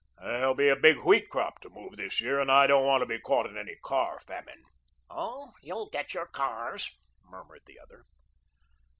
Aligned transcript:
There'll 0.19 0.55
be 0.55 0.67
a 0.67 0.75
big 0.75 1.01
wheat 1.01 1.29
crop 1.29 1.59
to 1.59 1.69
move 1.69 1.95
this 1.95 2.19
year 2.21 2.39
and 2.39 2.51
I 2.51 2.65
don't 2.65 2.87
want 2.87 3.01
to 3.03 3.05
be 3.05 3.19
caught 3.19 3.45
in 3.45 3.55
any 3.55 3.75
car 3.83 4.19
famine." 4.19 4.63
"Oh, 5.11 5.51
you'll 5.61 5.89
get 5.91 6.15
your 6.15 6.25
cars," 6.25 6.89
murmured 7.29 7.65
the 7.67 7.79
other. 7.79 8.05